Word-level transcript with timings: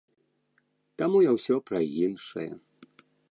Таму 1.01 1.17
я 1.29 1.37
ўсё 1.37 1.55
пра 1.71 1.79
іншае. 2.07 2.49